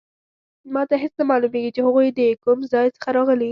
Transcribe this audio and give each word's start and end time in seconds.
ما 0.73 0.81
ته 0.89 0.95
هیڅ 1.03 1.13
نه 1.19 1.25
معلومیږي 1.31 1.71
چې 1.75 1.81
هغوی 1.87 2.07
د 2.19 2.21
کوم 2.43 2.59
ځای 2.73 2.87
څخه 2.95 3.09
راغلي 3.17 3.49